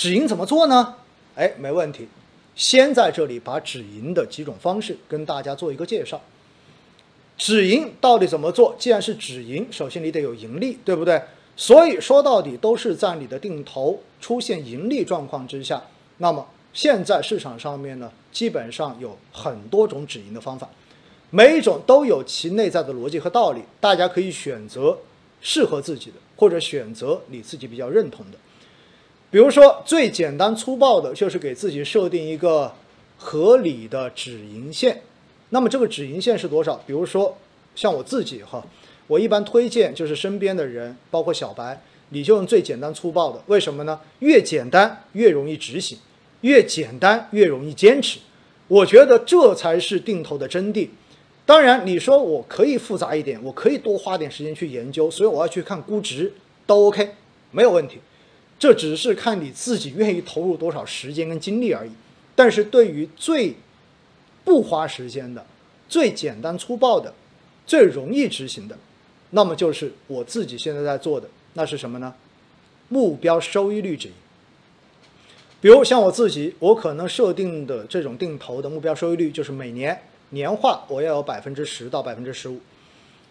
[0.00, 0.94] 止盈怎么做呢？
[1.34, 2.08] 哎，没问题。
[2.56, 6.18] 先在这里把止盈的几种方式跟大家做一个介绍。
[7.36, 8.74] 止盈到底怎么做？
[8.78, 11.20] 既然是止盈，首先你得有盈利，对不对？
[11.54, 15.82] 所以说到底都是在你的定投出现盈利状况之下。
[16.16, 20.66] 那么现在市场上面呢，基本上有很多种止盈的方法，
[21.28, 24.96] 每一种都有其内在的逻辑和道理，大家可以选择
[25.42, 28.38] 适合自己的，或者选择你自己比较认同的。
[29.30, 32.72] 比如说最简单粗暴的就是给自己设定一个
[33.16, 35.02] 合理的止盈线。
[35.50, 36.74] 那么这个止盈线是多少？
[36.86, 37.36] 比如说
[37.76, 38.64] 像我自己哈，
[39.06, 43.40] 我一般推荐就是身边的人，包括小白，你就用最简单粗暴的。
[43.46, 44.00] 为什么呢？
[44.18, 45.98] 越简单越容易执行，
[46.40, 48.18] 越简单越容易坚持。
[48.66, 50.88] 我觉得这才是定投的真谛。
[51.46, 56.32] 当然，你说我可以复杂一点，我可以多花点时间去研究，所以我要去看估值，
[56.66, 57.10] 都 OK，
[57.50, 57.98] 没有问题。
[58.60, 61.90] 这只是看你自己愿意投入多少时间跟精力而已。
[62.36, 63.56] 但是对于最
[64.44, 65.44] 不花时间的、
[65.88, 67.12] 最简单粗暴的、
[67.66, 68.76] 最容易执行的，
[69.30, 72.14] 那么就是我自己现在在做的，那是什么呢？
[72.88, 74.14] 目标收益率指引。
[75.60, 82.60] 比如像我自己，我可能设定的这种定投的目标收益率就是每年年化我要有百分之十到百分之十五。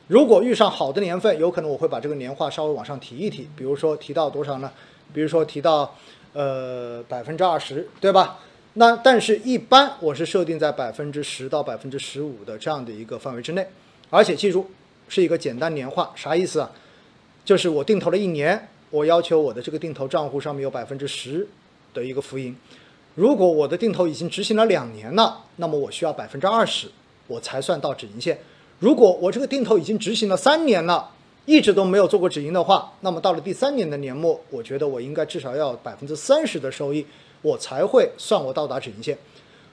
[0.07, 4.71] 如果遇上好的年份，有可能我会把这个年化稍微往上提一提，比如说提到多少呢？
[5.13, 5.95] 比如说提到
[6.33, 8.39] 呃百分之二十，对吧？
[8.73, 13.67] 那但是，一般我是设定在百分之十到百分之十五的这样的一个范围之内，
[14.11, 14.69] 而且记住
[15.09, 16.71] 是一个简单年化，啥意思啊？
[17.43, 21.47] 就是我定投了一年，我要求我的这个定投账户上面有百分之十
[21.93, 22.55] 的一个浮盈。
[23.15, 26.87] 如果我的定投已经执行了两年了，那么我需要百分之二十，
[27.27, 28.39] 我才算到止盈线。
[28.77, 31.09] 如果我这个定投已经执行了三年了，
[31.49, 37.03] 一直都没有做过止盈的话，那么到了第三年的年末，我觉得我应该至少要百分之三十的收益。
[37.41, 39.17] 我才会算我到达止盈线，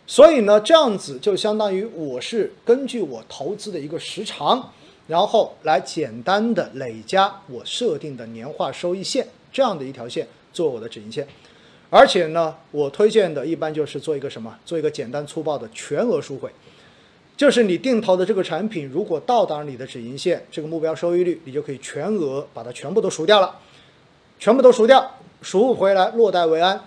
[0.06, 4.72] 所以呢，这样子就相当于我是根据我投资的一个时长，
[5.08, 11.26] 然后来简单的累加我设定的年化收益线这样的一条线做我的止盈线，
[11.90, 16.48] 而且呢，我推荐的一般就是做一个什么，做一个简单粗暴的全额赎回，
[17.36, 23.54] 就是你定投的这个产品如果到达你的止盈线这个目标收益率，你就可以全额把它全部都赎掉了，
[24.38, 26.80] 全部都赎掉，赎回来落袋为安。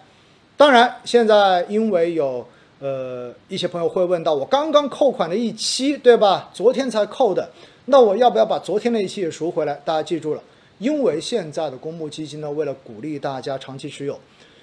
[0.58, 2.46] 当然，现在因为有
[2.80, 6.50] 呃一些朋友会问到，我刚刚扣款的一期，对吧？
[6.52, 7.50] 昨天才扣的，
[7.86, 9.80] 那我要不要把昨天那一期也赎回来？
[9.86, 10.42] 大家记住了，
[10.80, 14.20] 因为现在的公募基金呢，为了鼓励大家长期持有，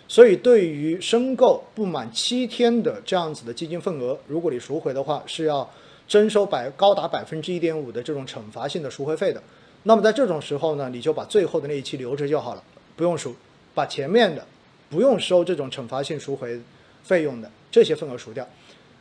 [0.09, 5.69] 所以对于申购不满七天的这样子的基金份额，如果你赎回的话，是要
[6.07, 9.43] 征收百高达百分之一点五的这种惩罚性的赎回费的。
[9.83, 12.63] 那么在这种时候呢，你就把最后的那一期留着就好了，
[12.95, 13.35] 不用赎，
[13.75, 14.47] 把前面的。
[14.89, 16.61] 不用收这种惩罚性赎回
[17.03, 18.47] 费用的这些份额赎掉，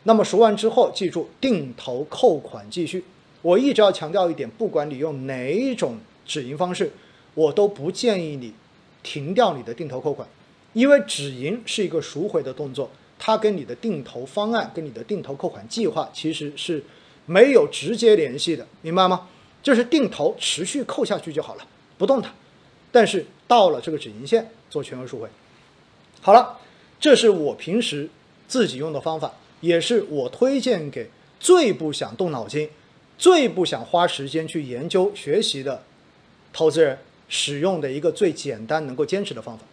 [0.01, 3.05] 那么赎完之后，记住定投扣款继续。
[3.43, 6.91] 我一直要强调一点，不管你用哪一种止盈方式，
[7.35, 8.51] 我都不建议你
[9.03, 10.27] 停掉你的定投扣款，
[10.75, 16.83] 因为止盈是一个赎回的动作，它跟你的定投方案、跟你的定投扣款计划其实是
[17.25, 19.29] 没有直接联系的，明白吗？
[19.63, 21.65] 就是定投持续扣下去就好了，
[21.97, 22.29] 不动它，
[22.91, 25.29] 但是到了这个止盈线做全额赎回。
[26.19, 26.59] 好了，
[26.99, 28.09] 这是我平时
[28.45, 31.09] 自己用的方法，也是我推荐给
[31.39, 32.69] 最不想动脑筋、
[33.17, 35.81] 最不想花时间去研究学习的
[36.51, 36.99] 投资人
[37.29, 39.63] 使用的一个最简单、能够坚持的方法。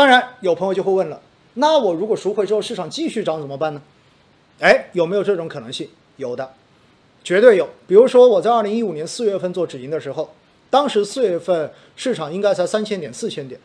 [0.00, 1.20] 当然，有朋友就会问了：
[1.52, 3.82] 那我如果赎回之后市场继续涨怎么办呢？
[4.60, 5.90] 哎，有没有这种可能性？
[6.16, 6.54] 有的，
[7.22, 7.68] 绝对有。
[7.86, 10.32] 比如说我在二零一五年四月份做止盈的时候，
[10.70, 13.60] 当时四月份市场应该才三千点、四千点。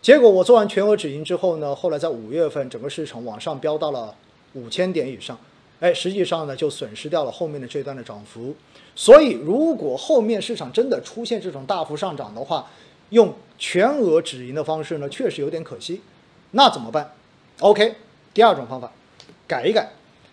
[0.00, 4.14] 结果我做完全额止盈之后呢，后来在五月份整个市场往上飙到了
[4.52, 5.36] 五千点以上，
[5.80, 8.54] 哎，实际上呢就损失掉了后面的这段的涨幅。
[8.94, 12.70] 所以如果后面市场真的出现这种大幅上涨的话，
[13.10, 16.00] 用全额止盈的方式呢，确实有点可惜。
[16.50, 17.12] 那怎么办
[17.60, 17.94] ？OK，
[18.34, 18.90] 第二种方法，
[19.46, 19.88] 改一改，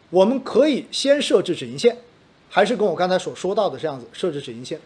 [0.10, 1.96] 我们可以先设置止盈线，
[2.50, 4.80] 还是跟我刚才所说到的这样子设置止盈线，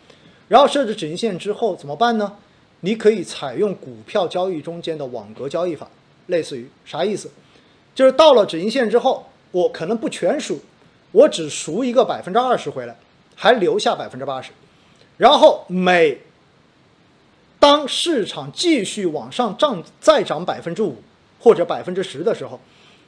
[0.50, 2.36] 然后设置止盈线之后怎么办呢？
[2.82, 5.88] 你可以采用股票交易中间的网格交易法，
[6.28, 7.32] 类似于啥意思？
[7.96, 10.60] 就是到了止盈线之后，我可能不全赎，
[11.14, 12.98] 我只赎一个百分之二十回来，
[13.38, 14.52] 还留下百分之八十。
[15.16, 16.20] 然后每
[17.64, 20.98] 当市场继续往上涨，再涨百分之五
[21.40, 22.60] 或者百分之十的时候，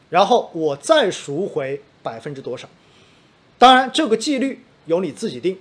[0.10, 2.66] 然后我再赎回百分之多少？
[3.58, 5.58] 当然，这个纪律由你自己定。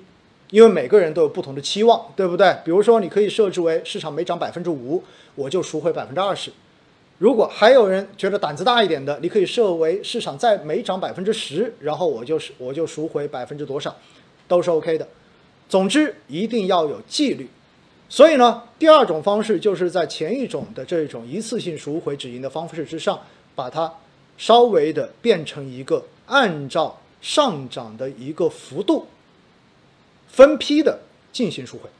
[0.50, 2.56] 因为每个人都有不同的期望，对不对？
[2.64, 5.02] 比如说，你可以设置为市场每涨百分之五，
[5.34, 6.52] 我就赎回百分之二十；
[7.18, 13.96] 如果还有人觉得胆子大一点的，你可以设为市场再每涨百分之十，然后我就是我就赎回百分之多少，
[14.46, 15.08] 都是 OK 的。
[15.68, 17.48] 总之一定要有纪律。
[18.14, 23.18] 所以呢，第二种方式就是在前一种的这种一次性赎回止盈的方式之上，
[23.56, 23.92] 把它
[24.38, 29.08] 稍微的变成一个按照上涨的一个幅度
[30.28, 31.00] 分批的
[31.32, 31.90] 进行赎回，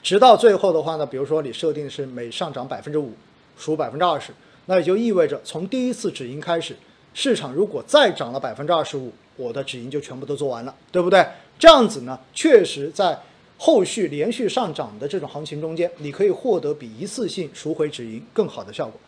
[0.00, 3.12] 直到最后的话呢，比如说你设定是每上涨百分之五
[3.58, 4.32] 赎百分之二十，
[4.66, 6.76] 那也就意味着从第一次止盈开始，
[7.12, 11.26] 市场如果再涨了百分之二十五，我的止盈就全部都做完了，对不对？
[11.58, 13.18] 这样子呢，确实在。
[13.64, 19.00] 后续连续上涨的这种行情中间，你可以获得比一次性赎回止盈更好的效果，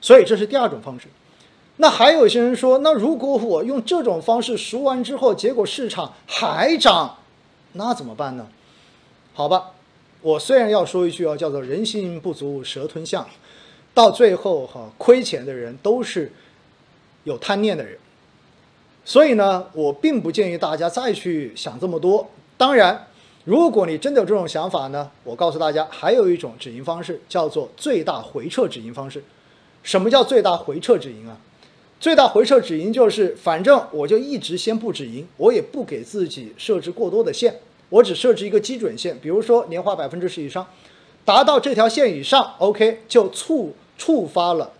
[0.00, 1.08] 所以这是第二种方式。
[1.78, 7.18] 那还有一些人说，那如果我用这种方式赎完之后，结果市场还涨，
[7.72, 8.46] 那怎么办呢？
[9.34, 9.72] 好吧，
[10.22, 13.28] 我虽然要说一句啊，叫做人心不足蛇吞象，
[13.92, 16.30] 到最后哈，亏钱的人都是
[17.24, 17.98] 有贪念的人，
[19.04, 22.30] 所以呢，我并不建议大家再去想这么多。
[22.56, 23.08] 当然。
[23.46, 29.22] 如果你真的有这种想法呢，我告诉大家，还有一种止盈方式，叫做最大回撤止盈方式。
[29.84, 31.38] 什么叫最大回撤止盈啊？
[32.00, 37.60] 最大回撤止盈就是，反正我就一直先不止盈，我也不给自己设置过多的线，
[37.90, 40.66] 我只设置一个基准线，比如说年化百分之十以上，
[41.24, 44.72] 达到这条线以上，OK，就触触发了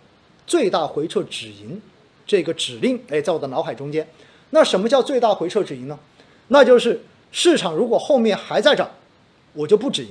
[0.45, 1.81] 最大回撤止盈
[2.25, 3.01] 这个指令。
[3.07, 4.05] 哎，在我的脑海中间，
[4.49, 5.97] 那什么叫最大回撤止盈呢？
[6.49, 6.99] 那就是。
[7.31, 8.89] 市场如果后面还在涨，
[9.53, 10.09] 我就不止盈。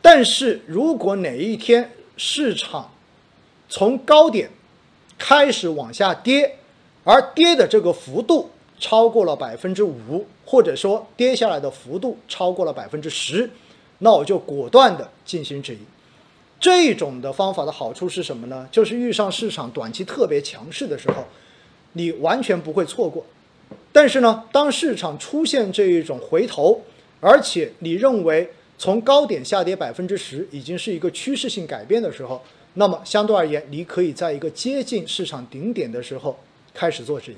[0.00, 2.90] 但是如果哪一天市场
[3.68, 4.50] 从高点
[5.18, 6.58] 开始往下跌，
[7.04, 13.48] 而跌的这个幅度超过了百分之五，或者说跌下来的幅度超过了百分之十，
[13.98, 15.80] 那我就果断的进行止盈。
[16.58, 18.68] 这种的方法的好处是什么呢？
[18.70, 21.24] 就是遇上市场短期特别强势的时候，
[21.92, 23.24] 你完全不会错过。
[23.92, 26.82] 但是呢，当市场出现这一种回头，
[27.20, 32.42] 而且你认为从高点下跌百分之十已经是一个趋势性改变的时候，
[32.74, 36.38] 那么相对而言，你可以在一个接近市场顶点的时候
[36.72, 37.36] 开始做止盈。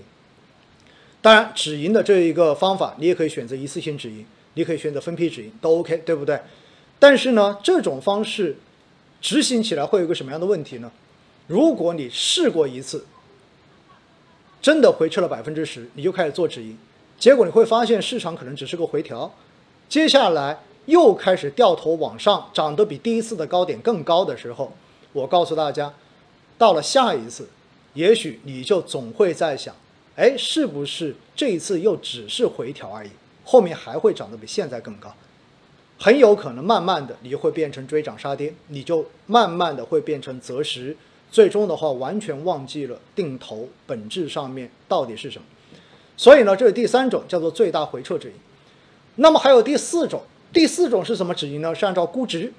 [1.20, 4.24] 当然，止盈的这一个方法，你也可以选择一次性止盈，
[4.54, 6.38] 你可以选择分批止盈，都 OK，对不对？
[6.98, 8.56] 但是呢，这种方式
[9.20, 10.92] 执行起来会有一个什么样的问题呢？
[11.46, 13.04] 如果你试过一次，
[14.64, 16.74] 真的回撤了百分之十，你就开始做止盈，
[17.18, 19.30] 结果你会发现市场可能只是个回调，
[19.90, 24.72] 接下来又开始掉头往上，涨得比第一次的高点更高的时候，
[25.12, 25.92] 我告诉大家，
[26.56, 27.46] 到了下一次，
[27.92, 29.76] 也许你就总会在想，
[30.16, 33.10] 哎，是不是这一次又只是回调而已，
[33.44, 35.14] 后面还会涨得比现在更高？
[35.98, 40.96] 很有可能慢慢的你就会变成追涨杀跌，你就慢慢的会变成择时。
[41.34, 45.44] 最终的话，完全忘记了定投本质上面到底是什么。
[46.16, 48.34] 所以呢，这是第三种，叫做最大回撤止盈。
[49.16, 50.22] 那么还有第四种，
[50.52, 51.74] 第四种是什么止盈呢？
[51.74, 52.52] 是按照估值。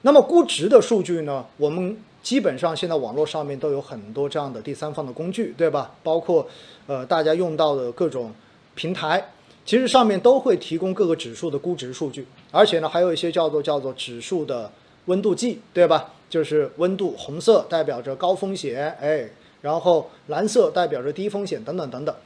[0.00, 5.92] 那么估值的数据呢，我们基本上现在网络上面都有很多这样的第三方的工具，对吧？
[6.02, 6.44] 包括
[6.88, 8.32] 呃大家用到的各种
[8.74, 9.30] 平台，
[9.64, 14.72] 其实上面都会提供各个指数的估值数据，而且呢，还有一些叫做叫做指数的
[15.04, 16.10] 温度计，对吧？
[16.32, 19.28] 就是温度，红色代表着高风险，哎，
[19.60, 22.16] 然后蓝色代表着低风险，等等等等。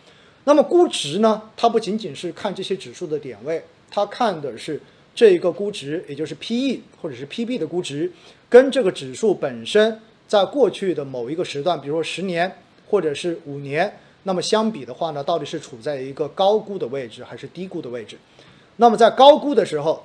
[0.44, 1.42] 那么估值呢？
[1.56, 4.80] 它不仅仅是看这些指数的点位，它看的是
[5.12, 8.12] 这一个估值，也就是 P/E 或者是 P/B 的估值，
[8.48, 18.16] 跟这个指数本身在过去的某一个时段，比如说十年或者是五年，那么相比的话呢，到底是处在一个高估的位置还是低估的位置？
[18.76, 20.04] 那么在高估的时候，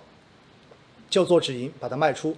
[1.08, 2.36] 就做止盈，把它卖出。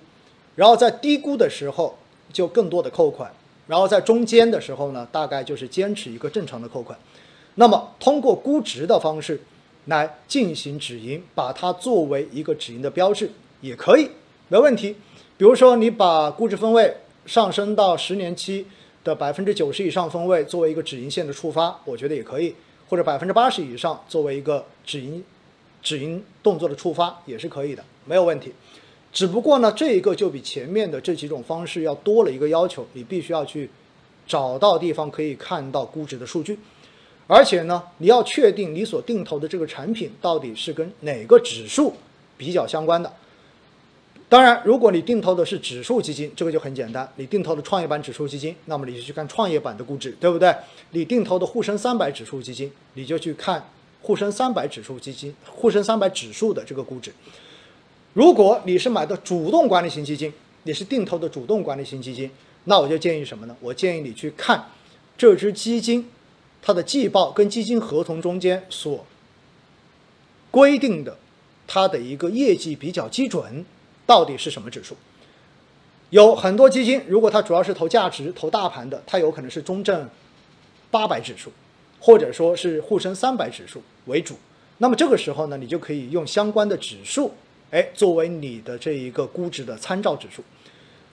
[0.55, 1.97] 然后在低估的时候
[2.31, 3.31] 就更多的扣款，
[3.67, 6.97] 然后在中间的时候呢，大概就是坚持一个正常的扣款。
[7.55, 9.39] 那么通过估值的方式
[9.85, 13.29] 来进行止盈，把它作为一个止盈的标志
[13.61, 14.09] 也可以，
[14.47, 14.95] 没问题。
[15.37, 16.95] 比如说你把估值分位
[17.25, 18.65] 上升到十年期
[19.03, 22.55] 的百分之九十以上分位作为一个止盈线的触发，我觉得也可以，
[22.89, 25.23] 或者百分之八十以上作为一个止盈
[25.81, 28.53] 止盈动作的触发也是可以的，没有问题。
[29.13, 33.69] 只不过呢，这一个就比前面的这几种方式要多了一个要求，你必须要去
[34.27, 36.57] 找到地方可以看到估值的数据，
[37.27, 41.93] 而且呢，你要确定你所定投的这个产品到底是跟哪个指数
[42.37, 43.13] 比较相关的。
[44.27, 50.51] 当然，如果你定投的是指数基金，这个就很简单，你定投的创业板指数基金，那么你就去看创业板的估值，对不对？
[50.89, 53.63] 你定投的沪深三百指数基金，你就去看
[54.01, 57.13] 沪深三百指数基金、沪深三百指数的这个估值。
[58.13, 60.31] 如果你是买的主动管理型基金，
[60.63, 62.29] 你是定投的主动管理型基金，
[62.65, 63.55] 那我就建议什么呢？
[63.59, 64.69] 我建议你去看
[65.17, 66.09] 这只基金
[66.61, 69.05] 它的季报跟基金合同中间所
[70.51, 71.17] 规定的
[71.65, 73.65] 它的一个业绩比较基准
[74.05, 74.95] 到底是什么指数。
[76.11, 80.07] 有很多基金，如果它主要是投价值、投大盘的，它有可能是中证
[80.91, 81.51] 八百指数，
[81.99, 84.35] 或者说是沪深三百指数为主。
[84.77, 87.33] 那么这个时候呢，你就可以用相关的指数，
[87.73, 90.43] 哎，作为你的这一个估值的参照指数。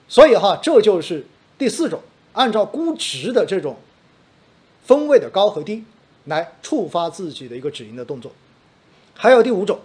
[0.07, 1.25] 所以哈，这就是
[1.57, 1.99] 第四种，
[2.33, 3.75] 按照估值的这种
[4.85, 5.83] 分位的高和低
[6.25, 8.31] 来触发自己的一个止盈的动作。
[9.15, 9.79] 还有第五种，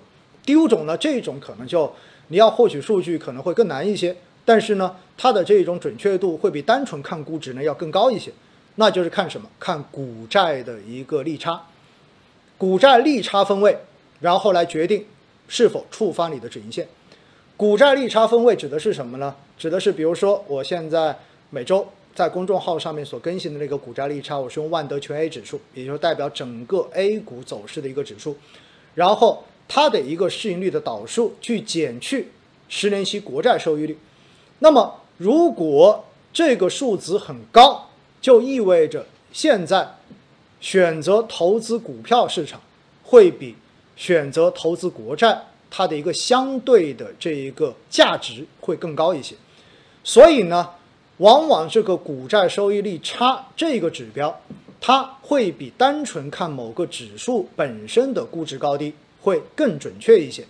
[0.44, 1.90] 第五种呢，这种可能就
[2.28, 4.14] 你要获取数据可能会更难一些。
[4.44, 8.30] 但是呢，它的这种准确度会比单纯看估值呢要更高一些，
[8.74, 9.48] 那就是看什么？
[9.58, 11.64] 看股债的一个利差，
[12.58, 13.78] 股债利差分位，
[14.20, 15.06] 然后来决定
[15.48, 16.86] 是否触发你的止盈线。
[17.56, 19.34] 股债利差分位指的是什么呢？
[19.56, 21.18] 指的是比如说我现在
[21.50, 28.36] 每周在公众号上面所更新的那个股债利差，我是用万德全 A 指数，也就是代表整个 A 股走势的一个指数，
[28.94, 32.28] 然后它的一个市盈率的导数去减去
[32.68, 33.98] 十年期国债收益率。
[34.58, 37.88] 那么，如果这个数值很高，
[38.20, 39.96] 就意味着现在
[40.60, 42.60] 选择投资股票市场
[43.02, 43.54] 会比
[43.96, 45.36] 选择投资国债
[45.68, 49.34] 它的一个相对的这一个价值会更高一些。
[50.04, 50.70] 所以呢，
[51.16, 54.40] 往往这个股债收益率差这个指标，
[54.80, 60.44] 它会比单纯看某个指数本身的估值高低会更准确一些。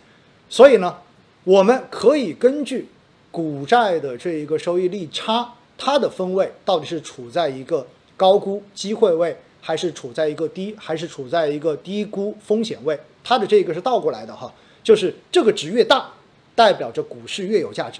[0.50, 0.98] 所以呢，
[1.44, 2.88] 我们可以根据。
[3.32, 7.86] 股债的这一个收益率差，它的分位到底是处在一个
[8.16, 9.36] 高估机会位，
[9.66, 12.96] 还是处在一个低，还是处在一个低估风险位？
[13.25, 14.54] 它的这个是倒过来的哈，
[14.85, 16.08] 就是这个值越大，
[16.54, 17.99] 代表着股市越有价值；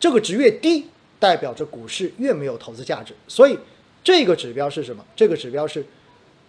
[0.00, 0.86] 这个值越低，
[1.18, 3.12] 代表着股市越没有投资价值。
[3.28, 3.58] 所以
[4.02, 5.04] 这个指标是什么？
[5.14, 5.84] 这个指标是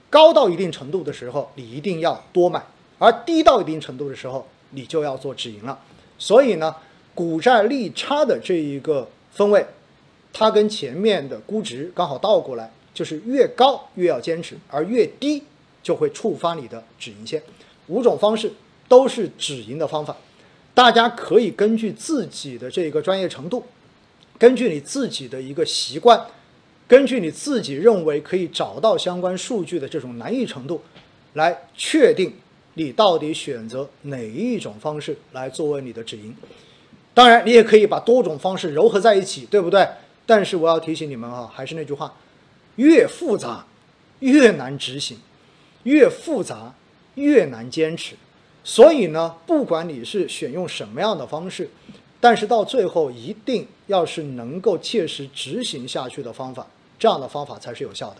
[0.09, 2.61] 高到一定程度的时候，你一定要多买；
[2.99, 5.77] 而低到一定程度的时候，你就要做止盈了。
[6.17, 6.73] 所以呢？
[7.15, 9.63] 股债利差的这一个分位，
[10.31, 15.41] 它跟前面的估值刚好倒过来，就是越高越要坚持，而越低
[15.81, 17.41] 就会触发你的止盈线。
[17.87, 18.51] 五种方式
[18.87, 20.15] 都是止盈的方法，
[20.73, 23.63] 大家可以根据自己的这个专业程度，
[24.37, 26.25] 根据你自己的一个习惯，
[26.87, 30.81] 根据你自己认为可以找到相关数据的这种难易程度，
[31.33, 32.33] 来确定
[32.75, 36.35] 你到底选择哪一种方式来作为你的止盈。
[37.13, 39.87] 当然，你也可以把多种方式糅合在一起，对不对？
[40.25, 42.11] 但是我要提醒你们啊，还是那句话，
[42.75, 43.65] 越复杂
[44.19, 45.17] 越难执行，
[45.83, 46.73] 越复杂
[47.15, 48.15] 越难坚持。
[48.63, 51.69] 所以呢，不管你是选用什么样的方式，
[52.19, 56.65] 但是到最后一定要是能够切实执行下去的方法，
[56.97, 58.17] 这样的方法才是有效的。